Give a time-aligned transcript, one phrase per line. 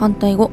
[0.00, 0.50] 反対語。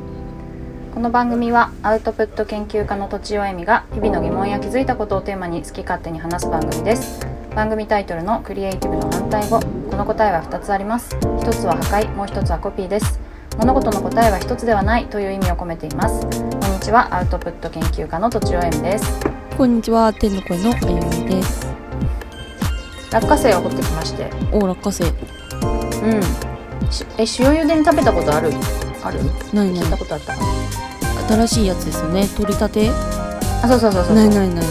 [0.93, 7.25] この番組はアウトプット研究家のとちおえみが日々の疑問や気づいたことをテーマに好き勝手に話す番組です。
[7.55, 9.61] 番組タイトルのクリエイティブの反対語。
[9.61, 11.15] この答えは2つあります。
[11.39, 12.13] 一つは破壊。
[12.13, 13.21] もう一つはコピーです。
[13.57, 15.05] 物事の答えは一つではない。
[15.05, 16.19] という意味を込めています。
[16.23, 19.05] こんにちはアウトプット研究家のとちおえみです。
[19.57, 21.65] こんにちは天の声のあゆみです。
[23.13, 24.29] 落花生を掘ってきまして。
[24.51, 25.05] お落花生。
[25.05, 26.91] うん。
[26.91, 27.25] しえ塩
[27.63, 28.51] 茹でに食べたことある？
[29.03, 29.19] ある？
[29.53, 30.33] ないない聞いたことあった。
[30.35, 30.39] か
[31.29, 32.27] 新しいやつですよね。
[32.35, 32.89] 取りたて？
[33.63, 34.15] あそうそうそうそう。
[34.15, 34.67] ないないないない。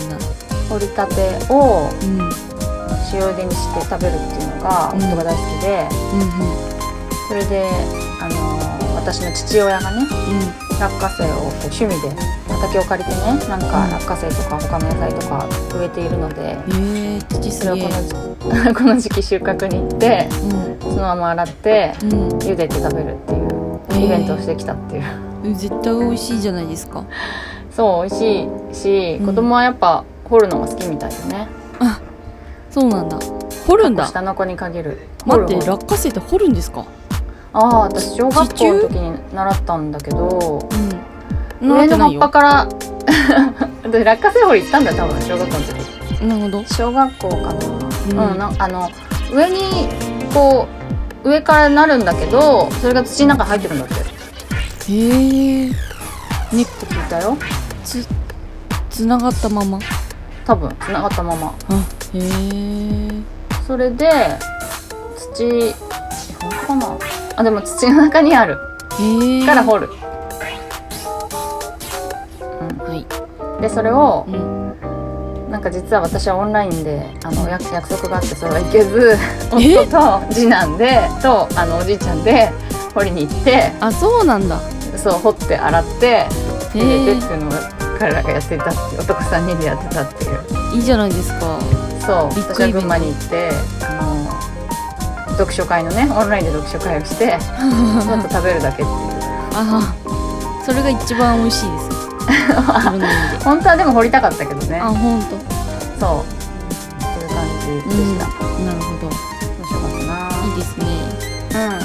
[0.69, 2.21] 掘りたてをうん。
[2.21, 2.31] うん
[3.15, 5.05] 塩茹でにして食べるっていうのがうん。
[5.13, 5.89] 夫が大好きで、
[7.29, 7.69] それで、
[8.21, 12.11] あのー私の父親がねう落花生をこう趣味で
[12.53, 13.91] 畑を借りてねなんかうん。
[13.93, 15.47] 落花生とか他の野菜とか
[15.79, 17.23] 植えているので、んへえ。
[17.29, 20.29] 父それをこの時 この時期収穫に行って
[20.83, 22.29] そのまま洗ってうんうん。
[22.39, 23.46] 茹でて食べるっていう
[24.05, 25.03] イベントをしてきたっていう、
[25.45, 27.05] え絶対美味しいじゃないですか。
[27.71, 29.27] そう美味しいし、うん。
[29.27, 31.49] 子供はやっぱ掘るのが好きみたいでね。
[31.79, 32.01] あ
[32.71, 33.19] そうなんだ。
[33.67, 34.07] 掘るんだ。
[34.07, 34.99] 下の子に限る。
[35.25, 36.85] 待って落花生って掘るんですか？
[37.53, 40.59] ああ私小学校の時に習ったんだけど
[41.61, 41.71] うん。
[41.73, 42.69] 上の葉っぱから
[43.83, 46.25] 私落花生掘り行ったんだよ多分小学校の時。
[46.27, 46.65] なるほど。
[46.67, 47.53] 小学校かな。
[48.25, 48.33] うん。
[48.33, 48.89] うん、なあの
[49.33, 49.89] 上に
[50.33, 50.86] こう
[51.27, 53.95] 上からなるんだけどそれが土の中に入ってるんだって。
[53.95, 53.99] へ
[55.67, 55.71] え
[56.53, 56.67] 聞い
[57.11, 57.37] たよ。
[57.85, 58.07] つ
[58.89, 59.81] つながったまま。
[60.45, 61.53] 多分繋がったまま。
[61.69, 61.75] あ
[62.15, 63.11] へえ
[63.67, 64.09] それで
[65.35, 65.75] 土え
[66.41, 66.99] 本当かな？
[67.37, 68.57] あでも土の中にある。
[69.01, 69.95] へえから掘る、は
[72.95, 73.05] い。
[73.57, 74.66] うん、でそれをうん
[75.57, 79.17] なんか実は私はオンラインであの約約束があってそれは行けず
[79.59, 79.79] え？
[79.79, 79.91] 夫
[80.29, 82.53] と次男でとあのおじいちゃんで
[82.95, 84.61] 掘りに行ってあそうなんだ。
[85.03, 86.27] そう掘って洗ってへ
[86.75, 87.53] 入れてえっていうのを
[87.99, 90.41] 彼らがやっていたっていう男3人でやってたっていう。
[90.75, 91.59] いいじゃないですか。
[92.05, 93.49] そう私は群馬に行って
[93.89, 97.39] あの読書会のねオンラインで読書会をして
[98.07, 98.89] もっと食べるだけっていう。
[99.55, 99.95] あ
[100.67, 101.91] それが一番美味しいです。
[103.45, 104.81] 本当はでも掘りたかったけどね。
[104.81, 105.37] あ本当。
[106.01, 106.27] そう。
[107.01, 108.27] そういう感じでした、
[108.65, 109.07] なるほど。
[109.07, 109.15] 面
[109.65, 110.45] 白かったな。
[110.45, 110.85] いいですね。
[111.55, 111.79] うん。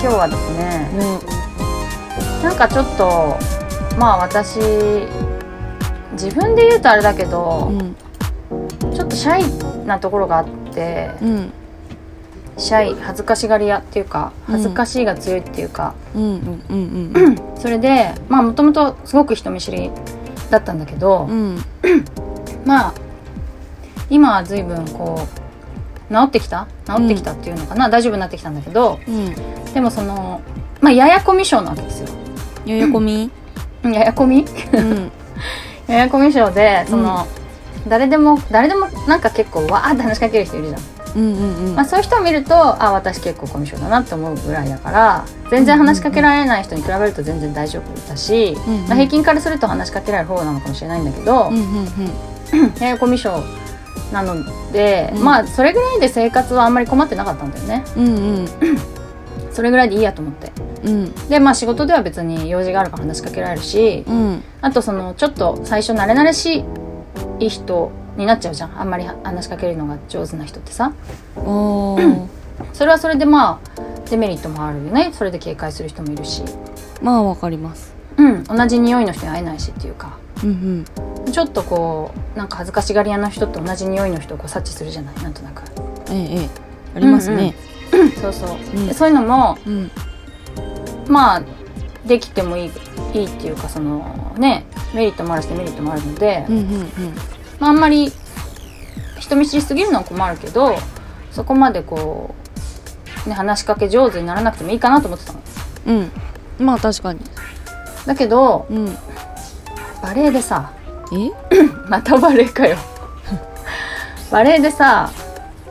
[0.00, 3.36] 今日はですねもうなんかちょっと
[3.98, 4.58] まあ私
[6.12, 7.94] 自分で言うとあれだけうど、ん。
[8.94, 11.52] ちょっとシャイなところがあって、うん
[12.58, 14.54] シャイ恥ずかしがり屋っていうかうん。
[14.54, 19.90] 恥ずかしいが強いっていうか、うんうんうんうん それでまあもともとすごく人見知り
[20.50, 21.58] だったんだけど、うん。
[22.64, 22.94] まあ
[24.08, 25.26] 今は随分こ
[26.10, 26.68] う治ってきた？
[26.86, 29.34] 治ってきたっていうのかな、大丈夫になってきたんだけどうん。
[29.74, 30.40] でもその
[30.80, 32.08] まあややこみ症なわけですよ。
[32.64, 33.30] ややこみ？
[33.82, 33.92] うん。
[33.92, 34.44] ややこみ？
[34.72, 35.10] うん。
[35.88, 37.26] ややこみ症でその、
[37.88, 40.95] 誰でも誰でもなんか結構わーって話しかける人いるじゃん、うんうんうん
[41.74, 48.88] まあ、そういう人を見るとあ私結構コミュ障だなって思うぐらいだから全然話しかけられない人に比べると全然大丈夫だし、うんうん。
[48.88, 52.06] まあ、平均からすると話しかけられる方なのかもしれないんだけど、うんうん
[52.80, 53.44] ややコミュ障
[54.12, 55.24] なので、うん。
[55.24, 57.84] まあそれぐらいで生活はあんまり困ってなかったんだよね。
[57.96, 58.48] うんうん。
[59.50, 60.52] それぐらいでいいやと思って。
[60.84, 61.28] うん。
[61.28, 64.42] でまあ仕事では別に用事があるから話しかけられるしうん。
[64.60, 66.64] あとそのちょっと最初慣れ慣れし
[67.40, 68.80] い人になっちゃうじゃん。
[68.80, 70.92] あんまり話しかけるのが上手な人ってさ。
[71.34, 75.10] それはそれでまあデメリットもあるよね。
[75.12, 76.42] それで警戒する人もいるし。
[77.02, 77.94] まあわかります。
[78.16, 78.44] うん。
[78.44, 80.18] 同じ匂いの人に会えないしっていうか。
[80.42, 80.84] うん
[81.32, 85.14] ちょっとこうなんか恥ずかしがり屋の人って同じ匂いの人をこう察知するじゃない？
[85.22, 85.62] なんとなく。
[86.10, 86.48] うんええええ。
[86.94, 87.54] ありますね。
[88.20, 88.86] そうそう、うん。
[88.86, 89.90] でそういうのもうん。
[91.08, 91.42] まあ
[92.06, 92.70] できてもいい
[93.14, 96.64] いいっていうかそのねメリットもあるしデメリットもあるので、うんうん
[97.58, 98.12] まあ、あんまり
[99.18, 100.76] 人見知りすぎるのは困るけど
[101.32, 102.34] そこまでこ
[103.26, 105.40] う、ね、話しかけ上手にならなくてもいいかなと思ってたの。
[105.86, 105.96] うん。
[106.58, 107.20] うんまあ確かに。
[108.06, 108.96] だけどうん。
[110.02, 110.72] バレエでさ
[111.12, 111.30] え？
[111.88, 112.76] またバレエかよ。
[114.30, 115.10] バレエでさ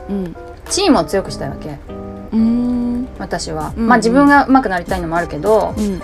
[0.08, 0.36] うん。
[0.68, 1.70] チームを強くしたいわけ。
[1.70, 3.08] うーん。
[3.18, 3.88] 私は、うんうん。
[3.88, 6.02] まあ自分が上手くなりたいのもあるけどうん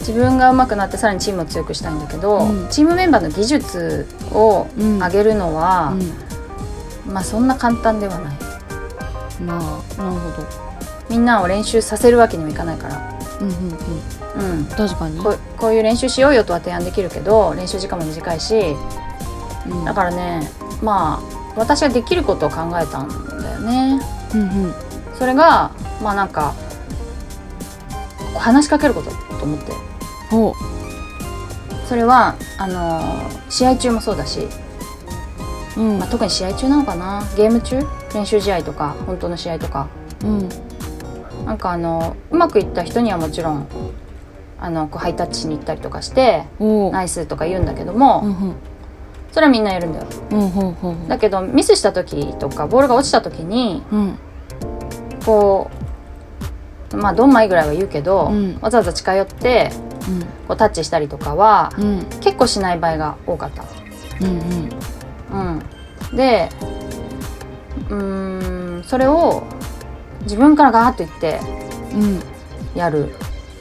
[0.00, 2.68] 自分が上手くなってさらにチームを強くしたいんだけど、うん。
[2.68, 4.98] チームメンバーの技術をうん。
[4.98, 5.94] 上げるのは、
[7.06, 8.34] うまあそんな簡単ではない。
[9.42, 10.46] んまあなるほど。
[11.08, 13.18] みんなを練習させるわけにもいかないから。
[13.40, 13.56] うんうん
[14.42, 14.58] うん。
[14.58, 14.64] うん。
[14.66, 15.22] 確かに。
[15.22, 18.76] こうこういう練習しようよとは提案できるけど練習時間も短いし
[19.68, 19.84] うん。
[19.84, 20.50] だからね
[20.82, 24.00] まあ私ができることを考えたんだよね。
[24.34, 24.74] うんうん。
[25.18, 25.72] それが
[26.02, 26.54] まあなんか
[28.38, 29.89] 話しかけることだと思って
[30.30, 30.54] ほ
[31.86, 34.46] それはあのー試合中もそうだし、
[35.76, 35.98] ううん。
[35.98, 37.22] まあ、特に試合中なのかな。
[37.36, 37.84] ゲーム中？
[38.14, 39.88] 練習試合とか本当の試合とか。
[40.24, 40.48] うん。
[41.46, 43.66] なんかあのうまくいった人にはもちろん
[44.60, 48.54] あのこうハイタッチしに行ったりとかしておナイスとか言うんだけども、うんうん。
[49.32, 50.06] それはみんなやるんだよ。
[50.30, 54.18] うんほうほうほうだけどミスした時とかボールが落ちた時にうん。
[55.24, 55.70] こ
[56.92, 58.58] うまあドンマイぐらいは言うけど、うん。
[58.60, 59.72] わざわざ近寄って
[60.48, 61.84] こうタッチしたりとかはうん。
[61.84, 63.64] うん結構しない場合が多かった。
[64.20, 64.40] うん
[65.32, 66.50] うん、で
[67.88, 69.42] うーんそれを
[70.22, 71.40] 自分からガーッと言って
[71.94, 72.02] うん。
[72.02, 72.22] うん
[72.74, 73.14] やる。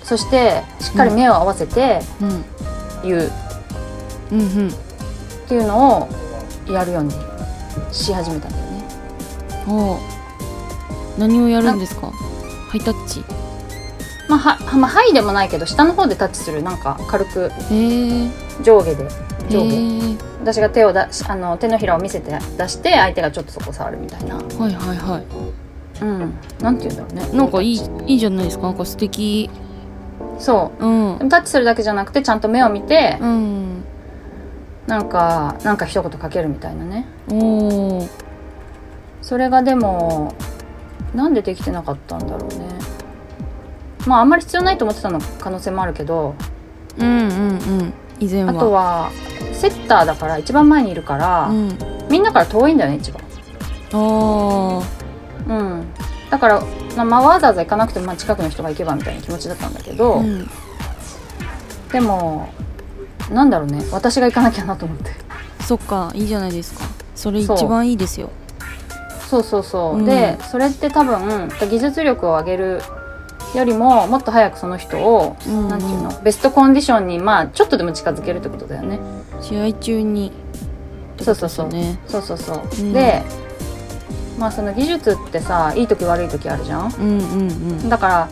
[0.04, 2.44] そしてしっかり目を合わせてうん。
[3.04, 3.32] 言う。
[4.32, 4.68] うんうん。
[4.70, 4.72] っ
[5.48, 6.10] ていうのを
[6.72, 7.12] やるように
[7.92, 8.84] し始めたんだよね。
[9.66, 9.98] ほ
[11.18, 11.20] う。
[11.20, 12.12] 何をやるんですか？
[12.12, 13.24] ハイタッチ
[14.30, 17.52] まあ、はまあ、はいでもないけど下の方でタッチするなんか軽く。
[18.64, 19.08] 上下で。
[19.50, 20.18] 上下。
[20.42, 24.36] 私が手を出しあの手のひらを見せて出して相手がちょっとそこ触るみたいな。
[24.36, 25.22] はいはいは
[26.02, 26.34] うん。
[26.62, 27.30] なんて言うんだろうね。
[27.34, 28.68] いなんかいいいいじゃないですか。
[28.68, 29.50] なんか素敵。
[30.38, 30.86] そう。
[30.86, 31.30] うん。
[31.30, 33.84] タッチするだけじゃなくてちゃんと目を見てうん。
[34.86, 37.08] なんかなんか一言かけるみたいなね。
[37.32, 38.10] おお
[39.22, 40.34] それがでも
[41.14, 42.68] なんでできてなかったんだろうね
[44.08, 46.36] まああんまり必要ないと思ってたの可能性もあるけど。
[46.98, 47.94] うんうんうん。
[48.20, 48.52] 以前は。
[48.52, 49.12] あとは
[49.54, 51.78] セッターだから一番前にいるから、うん。
[52.10, 53.22] みんなから遠いんだよね一番。
[53.92, 54.82] あ
[55.48, 55.86] うん。
[56.30, 56.62] だから、
[56.96, 60.50] まあまあ、わざわざ行かなくても、まあ、近くの人が行けばみたいな気持ちだったんだけど、あうん。
[61.92, 62.50] でも
[63.32, 63.84] なんだろうね。
[63.92, 65.12] 私が行かなきゃなと思って。
[65.62, 66.86] そっかいいじゃないですか。
[67.16, 68.30] それ一番いいですよ。
[69.30, 70.06] そうそうそう、うん。
[70.06, 72.82] でそれって多分技術力を上げる
[73.56, 79.00] よりももっと早くその人を、うんなんていうのベストコンディションにまあちょっとでも近づけるってことだよね。
[79.42, 80.32] 試合中に。
[81.22, 81.68] そうそうそう。
[81.70, 82.00] ね。
[82.08, 82.94] そうそうそう、うん。
[82.94, 83.24] で
[84.38, 86.94] まあその技術ってさいい時悪い時あるじゃん？
[86.94, 87.54] うんうんう
[87.86, 87.90] ん。
[87.90, 88.30] だから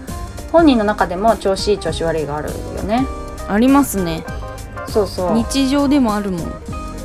[0.51, 3.05] 本人の中でも調子いい調子悪いがあるよね。
[3.49, 4.23] ありますね。
[4.87, 5.33] そうそう。
[5.33, 6.53] 日常でもあるもん。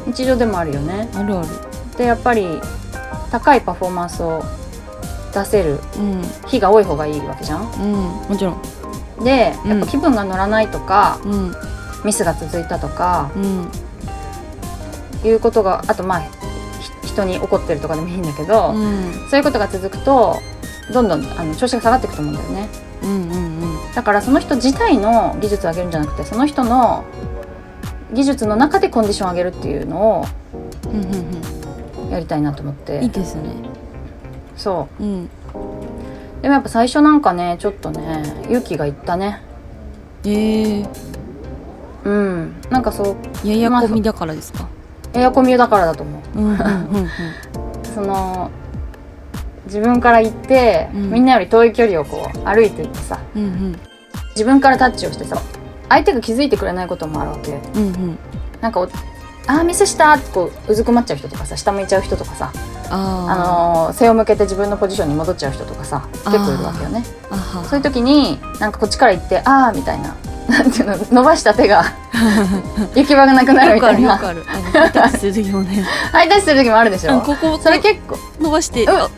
[0.07, 1.09] 日常でもあるよね。
[1.15, 1.49] あるある。
[1.97, 2.61] でやっぱり
[3.31, 4.43] 高いパフォーマンスを
[5.33, 6.23] 出せるうん。
[6.47, 7.71] 日が多い方がいいわけじゃん？
[7.73, 7.93] うん。
[8.29, 8.63] もちろん。
[9.25, 9.71] でうん。
[9.71, 11.55] やっぱ気分が乗らないとか、うん。
[12.05, 13.69] ミスが続いたとかうん。
[15.25, 16.31] いうことがあとまあひ
[17.09, 19.13] 人に怒ってるとかでもいいんだけど、うん。
[19.31, 20.37] そういうことが続くと
[20.93, 22.69] どんどんあの調子が下がっていくと思うんだよね。
[23.03, 23.53] うんうん
[23.95, 27.05] だからその人自体の技術を上げるんじゃなくてその人の
[28.15, 30.25] 技術の中でコンディションを上げるっていうのを
[32.11, 33.55] やりたいなと思っうんいいてですね
[34.63, 35.05] そう。
[35.05, 35.25] ん。
[35.25, 35.29] う
[36.43, 39.43] でもやっぱ最初なんかねちょっとね勇気がいったね。
[40.25, 40.87] ええ
[42.05, 42.55] うん。
[42.71, 43.49] なんかそう。
[43.49, 44.69] ややこみだからですか？
[45.15, 46.39] エアコミュだからだと思う。
[46.39, 46.63] うんうんうん
[46.97, 47.09] うん。
[47.95, 48.51] その
[49.67, 51.11] 自分から行って、うん。
[51.11, 53.19] みんなより遠い距離をこう歩いていってさ。
[53.35, 53.81] うんうん。
[54.31, 55.37] 自分からタッチをしてさ
[55.89, 57.61] 相手が気づいてくれないこともあるわけ。
[57.75, 58.19] うんうん。
[58.61, 58.85] なんかお
[59.47, 62.53] あーミスしたってこううずくまっちゃう人とかさ下向いちゃう人とかさ、
[62.95, 67.05] ああのー背を向けて自分のポジションに戻っちゃう人とかさ結構いるわけよね。
[67.69, 70.15] そういう時になんかこっちから行ってああみたいな
[70.49, 71.85] なんていうの伸ばした手が
[72.95, 74.17] 行き場がなくなるみたいな。
[74.19, 74.33] ハ
[74.87, 75.83] イタッチする時もね。
[76.13, 77.17] ハイタッチする時もあるでしょ。
[77.17, 79.09] あここそれ結構伸ばしてうんあ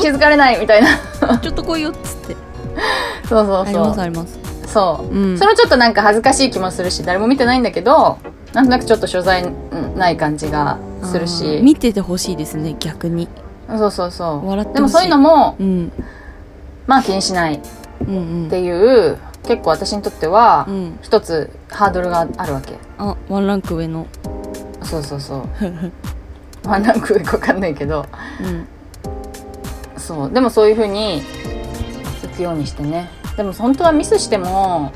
[0.00, 0.88] 気づかれないみたいな。
[1.30, 2.36] おちょっと来いよっつって。
[3.28, 4.38] そうそうありそうますあります。
[4.72, 5.14] そう。
[5.14, 5.38] うん。
[5.38, 8.18] それちょっとなんか恥ずかしい気もするし誰も見てないんだけど
[8.54, 9.44] なんとなくちょっと所在
[9.96, 11.60] ない感じがするし。
[11.62, 13.28] 見ててほしいですね逆に。
[13.68, 14.74] そうそうそう。
[14.74, 15.92] でもそういうのもうん。
[16.86, 17.60] まあ気にしないっ
[18.06, 18.48] うんうん。
[18.50, 20.98] ていう結構私にとってはうん。
[21.02, 22.74] 一つハードルがあるわけ。
[22.98, 24.06] あワンランク上の。
[24.82, 25.64] そうそうそう。
[25.64, 25.92] うん
[26.64, 28.06] まあなんか上か分かんないけど。
[29.96, 30.30] そう。
[30.30, 31.22] でもそういう風に
[32.22, 33.08] 行くようにしてね。
[33.36, 34.92] でも本当はミスしても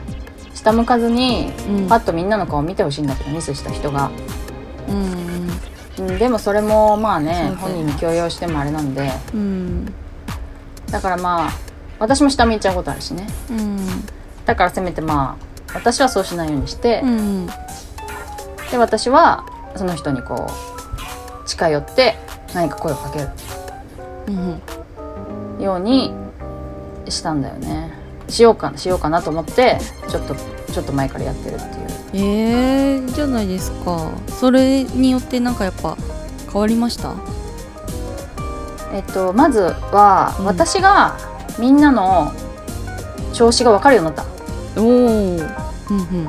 [0.67, 1.89] 下向かずにうん。
[1.89, 4.11] パッとみんなの顔見てほしいんだけどミスした人が。
[4.89, 4.97] うん
[5.99, 9.13] うんでもそれもまあね本人に強要してもあれなんで。
[9.33, 9.95] うん。
[10.91, 11.51] だからまあ
[12.01, 13.29] 私も下向いちゃうことあるしね。
[13.51, 13.79] うん。
[14.45, 15.39] だからせめてま
[15.71, 17.47] あ私はそうしないようにして、うん。
[18.71, 19.47] で私は
[19.77, 22.17] その人にこう近寄って
[22.55, 23.29] 何か声をかける。
[24.27, 25.63] うん。
[25.63, 26.13] ように
[27.09, 27.93] したんだよね。
[28.29, 29.79] しようかしようかなと思って
[30.11, 32.25] ちょっとちょっと前からやってるっていう。
[32.25, 34.11] えー、じゃないですか。
[34.29, 35.97] それによってなんかやっぱ
[36.53, 37.15] 変わりました？
[38.93, 40.45] えっとまずは、うん。
[40.47, 41.17] 私が
[41.59, 42.33] みんなの
[43.33, 44.27] 調子が分かるようになっ
[44.75, 44.81] た。
[44.81, 46.27] おおうんうん。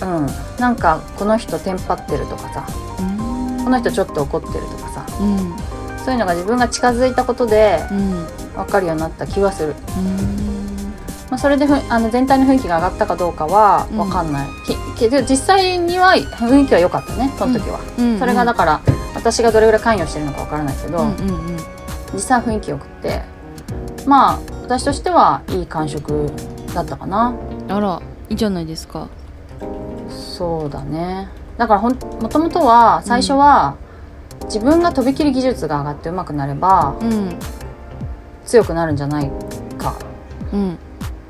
[0.00, 0.26] うん。
[0.58, 2.66] なんかこの人テンパってるとかさ。
[3.00, 3.02] う
[3.60, 3.64] ん。
[3.64, 5.06] この人ちょっと怒ってるとかさ。
[5.20, 5.56] うん。
[5.98, 8.26] そういうのが自分が近づいたことでうん。
[8.54, 10.16] 分かるようになった気はする、うん。
[10.16, 10.25] ま
[11.36, 18.80] あ、それでふあの全体の雰囲気が上がったかどうかは分かんない、きけど実際には雰囲気は良かったねその時は、うんそれがだから
[19.14, 21.06] 私がどれぐらい関与してるのか分からないけど、
[22.12, 23.22] 実際は雰囲気よくって
[24.06, 26.30] まあ私としてはいい感触
[26.74, 27.34] だったかな。
[27.68, 29.08] あらいいじゃないですか。
[30.18, 31.28] そうだね。
[31.56, 33.76] だからほんもともとは最初は、
[34.44, 37.38] 自分がとびきり技術が上がって上手くなればうん。
[38.44, 39.30] 強くなるんじゃない
[39.78, 39.96] か。
[40.52, 40.78] うん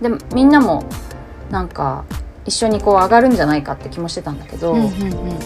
[0.01, 0.85] でみんなも
[1.51, 2.05] なんか
[2.45, 5.39] 一緒にこう上がるんじゃないかって気もしてたんだけど、うんうん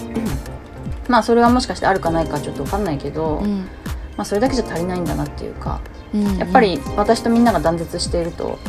[1.07, 3.67] まあそれはもしかしてあるかないかちょっと分かんないけど、うん。
[4.15, 5.81] まあ、それだけじゃ足りないんだなっていうか
[6.13, 8.59] うんやっぱり私とみんなが断絶していると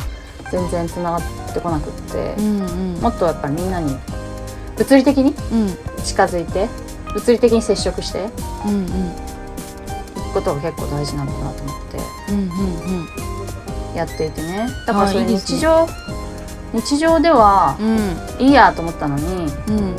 [0.51, 2.61] 全然つながってこなくってう、ん
[2.95, 3.01] うん。
[3.01, 3.95] もっとやっぱりみんなに
[4.77, 6.03] 物理的にうん。
[6.03, 6.67] 近づいて
[7.13, 8.29] 物理的に接触して
[8.65, 8.87] うんうん。
[10.33, 11.97] ことが結構大事なのかなと思って。
[12.29, 13.07] うんうん
[13.95, 14.67] やっていてね。
[14.85, 15.87] だからそれ日常
[16.73, 18.45] 日常ではうん。
[18.45, 19.95] いいやと思ったのに、うん。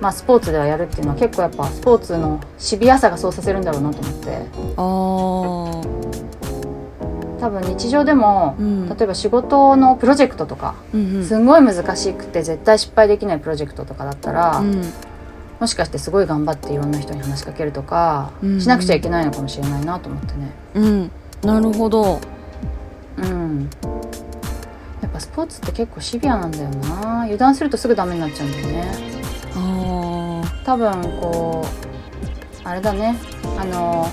[0.00, 4.46] まあ、スポーツではやるっていうのは結構やっぱスポーツのシビアさがそうさせるんだろうなと思って。
[4.76, 5.98] あ
[7.40, 8.88] 多分日常でもーうん。
[8.88, 11.24] 例えば仕事のプロジェクトとかうんうん。
[11.24, 14.82] すんごい難しくて絶対失敗できないプロジェクトとかだったら、うん。
[15.58, 18.60] もしかしてすごい頑張っていろんな人に話しかけるとか、うん。
[18.60, 20.52] しなくちゃいけないのかもしれないなと思ってね。
[20.74, 21.10] うん。
[21.42, 22.20] なるほど
[23.22, 23.70] うん。
[25.00, 27.22] やっぱスポーツって結構シビアなんだよな。
[27.22, 28.92] 油断するとすぐダメになっちゃうんだよね。
[29.56, 31.64] あ多分こ
[32.64, 33.16] うあれだね。
[33.58, 34.06] あの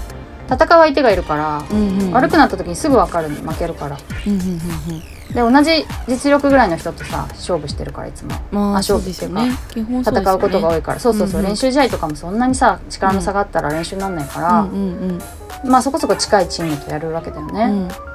[0.47, 2.11] 戦う相手がいるから、ーうんうん。
[2.11, 3.51] 悪くなった時にすぐ分かるの。
[3.51, 3.97] 負けるから。
[4.27, 5.15] うんうんうんうん。
[5.33, 8.31] で同じ実力ぐらいの人とさ勝負してるからいつも。
[8.51, 9.49] まあ勝負っていうかね。
[9.49, 9.57] ね。
[10.01, 10.99] 戦うことが多いから。
[10.99, 11.51] そうそうそう、うんうん。
[11.51, 15.19] 練習試合とかもそんなにさ力の差があったら練習にならないから、うん
[15.63, 15.69] うん。
[15.69, 18.14] まあそこそこ近いチームとやるわけだよね、うん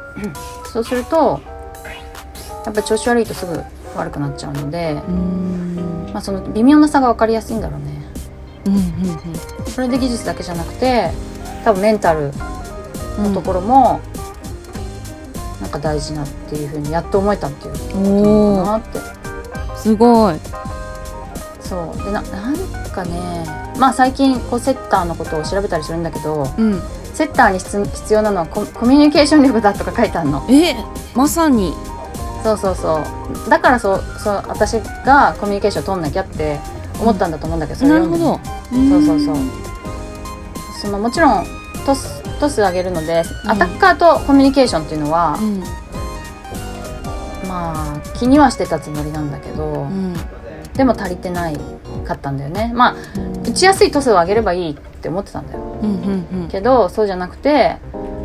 [0.72, 1.40] そうすると
[2.64, 3.60] やっぱり調子悪いとすぐ
[3.96, 6.10] 悪くなっちゃうので、うん。
[6.12, 7.86] まあ、その微妙な差が分かりやすいんだろうね。
[8.66, 8.82] うんうん
[9.66, 11.10] それで技術だけじゃなくて
[11.64, 12.32] 多分メンタル
[13.18, 14.00] のところも、
[15.60, 18.98] なんか大事なっていうふうにやっと思えたっていうことなかなって。
[19.76, 20.36] すごい。
[21.60, 22.04] そう。
[22.04, 22.56] でななん
[22.90, 23.46] かね
[23.78, 26.82] まあ最近こうセッターのことを調べたりするんだけどうん
[27.14, 30.46] セッターに必必要なのはココミュニケーション力だとか書いてあるの。
[30.50, 30.74] え
[31.14, 31.74] まさに。
[32.42, 33.00] そうそうそ
[33.46, 33.50] う。
[33.50, 34.72] だからそうそう私
[35.04, 36.58] がコミュニケーション取んなきゃって
[37.00, 38.40] 思ったんだと思うんだけど、それなるほど。
[38.70, 39.36] そうそうそう。
[40.80, 41.46] そのもちろん
[41.84, 45.60] トストス上げるので、アタッカーとコミュニケーションっていうのはう、ん。
[47.48, 50.14] まあ気にはしてたつもりなんだけど、うん。
[50.74, 51.58] でも足りてない
[52.06, 52.72] かったんだよね。
[52.74, 52.96] まあ
[53.46, 55.60] 打ちやすいトスを上げればいいって思ってたんだよ。
[55.82, 57.78] うんうんけどそうじゃなくて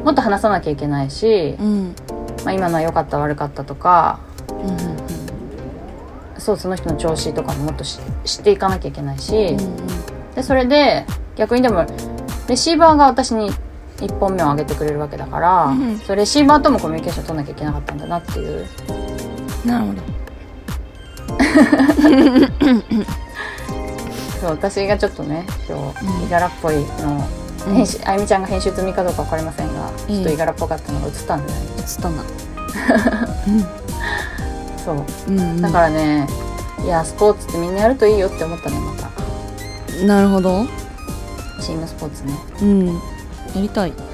[0.04, 1.96] もっと話さなきゃいけないし、うん。
[2.44, 4.78] まあ、今のは良かった悪かったとかうんうん
[6.38, 9.76] そうその人の調子とかももっとし知っていかなきゃいけないし、うん
[10.36, 11.06] でそれで
[11.38, 11.86] 逆にでも
[12.48, 13.50] レシーバーが私に
[13.98, 18.68] 1本目を上げてくれるわけだから、うんそれレシーバーともコミュニケーション取んなきゃいけなかったんだなっていう。
[19.66, 20.02] なるほど
[24.42, 25.94] そう私がちょっとね今うん。
[26.20, 27.28] 日いがらっぽいの、
[27.68, 27.74] うん。
[27.76, 31.84] 編集あゆみちゃんが編集済みかどうか分かりませんが、ええちょっといがらっぽかったのが映ったんだよね。
[31.84, 32.24] つったな
[34.84, 34.96] そう。
[35.28, 35.62] うんうん。
[35.62, 36.28] だからね、
[36.84, 40.06] いやスポーツってみんなやるといいよって思ったねまた。
[40.06, 40.66] なるほど。
[41.62, 42.34] チームスポーツね。
[42.62, 42.88] うん。
[42.88, 42.94] や
[43.56, 43.94] りたい。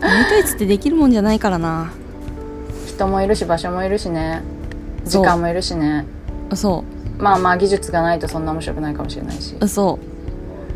[0.00, 1.90] やりたいっつってできるもんじゃないからな。
[2.86, 4.42] 人もいるし場所もいるしね。
[5.04, 6.04] 時間もいるしね。
[6.50, 6.84] あそ
[7.18, 9.56] まあまあ技術がないとそんな面白くないかもしれないし。
[9.68, 9.98] そ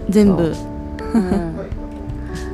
[0.09, 0.13] う。
[0.13, 0.53] 全部。
[1.15, 1.19] う。
[1.19, 1.57] ん。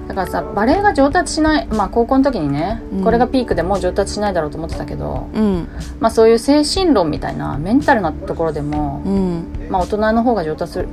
[0.09, 3.05] だからさバレエが上達しないまあ高校の時にね、うん。
[3.05, 5.69] これがピークでもう上達しないだろうと思ってたけど、うん。
[6.01, 9.69] まあ、そういう精神論みたいなメンタルなところでも、うん。
[9.71, 10.89] まあ、大人の方が上達する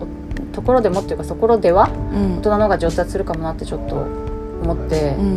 [0.53, 2.37] ところでもっていうかそこではうん。
[2.37, 5.29] 大人の方が上達するかもなってちょっと思って、うんう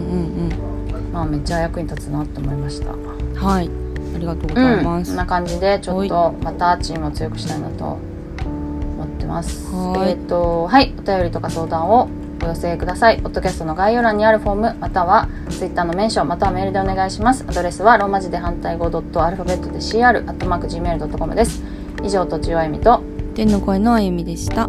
[0.47, 0.53] ん
[1.13, 2.93] まあ、めっちゃ役に立つなって思いました。
[2.93, 9.67] うんはいありがとうごうん、ざいます、こんな感じでちょっはいとまたチームを強くしたいなと思ってます。
[9.75, 12.09] はいえっ、とはいお便りとか相談を
[12.43, 13.21] お寄せください。
[13.21, 17.45] ポッドキャストの概要欄にあるフォームまたはツイッターのメンションまたはメールでお願いします。
[17.49, 21.63] アドレスはローマ字で反対語ドットアルファベットで CR アットマーク Gmail.com です。
[22.05, 23.03] 以上とちおえみと
[23.35, 24.69] 天の声のあゆみでした